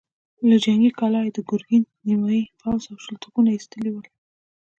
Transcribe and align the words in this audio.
له 0.49 0.55
جنګي 0.65 0.91
کلا 0.99 1.21
يې 1.25 1.31
د 1.33 1.39
ګرګين 1.49 1.83
نيمايي 2.07 2.43
پوځ 2.59 2.81
او 2.91 2.97
شل 3.03 3.15
توپونه 3.23 3.49
ايستلي 3.53 3.89
ول. 3.91 4.07